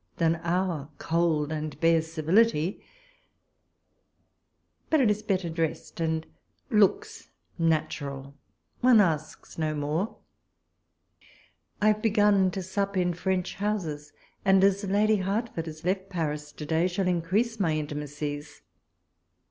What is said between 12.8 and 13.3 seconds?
walpole's letters. to sup in